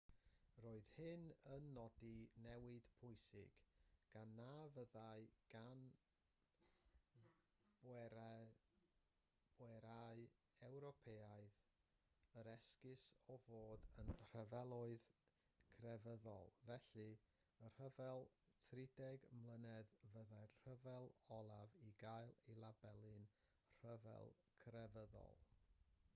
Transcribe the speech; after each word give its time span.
roedd 0.65 0.87
hyn 0.99 1.23
yn 1.55 1.65
nodi 1.73 2.11
newid 2.43 2.85
pwysig 2.99 3.57
gan 4.13 4.31
na 4.37 4.45
fyddai 4.77 5.25
gan 5.53 5.83
bwerau 7.83 8.47
ewropeaidd 10.69 11.59
yr 12.43 12.49
esgus 12.55 13.05
o 13.35 13.37
fod 13.45 13.85
yn 14.05 14.11
rhyfeloedd 14.23 15.05
crefyddol 15.77 16.51
felly 16.71 17.07
y 17.67 17.71
rhyfel 17.75 18.27
trideg 18.69 19.29
mlynedd 19.43 19.95
fyddai'r 20.15 20.57
rhyfel 20.65 21.11
olaf 21.41 21.77
i 21.91 21.95
gael 22.05 22.35
ei 22.55 22.59
labelu'n 22.65 23.29
rhyfel 23.85 24.35
crefyddol 24.65 25.41